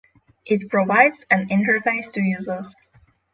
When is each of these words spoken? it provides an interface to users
it 0.47 0.67
provides 0.71 1.27
an 1.29 1.49
interface 1.49 2.11
to 2.11 2.23
users 2.23 2.73